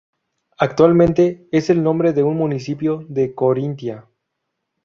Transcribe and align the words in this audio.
Actualmente 0.57 1.47
es 1.51 1.69
el 1.69 1.83
nombre 1.83 2.11
de 2.11 2.23
un 2.23 2.35
municipio 2.35 3.05
de 3.07 3.35
Corintia. 3.35 4.07